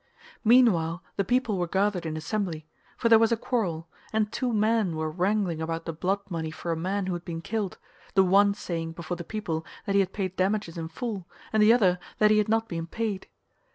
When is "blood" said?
5.93-6.21